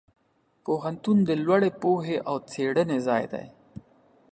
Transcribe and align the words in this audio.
پوهنتون 0.63 1.17
د 1.27 1.29
لوړې 1.43 1.71
پوهې 1.81 2.17
او 2.29 2.35
څېړنې 2.51 2.97
ځای 3.07 3.23
دی. 3.33 3.45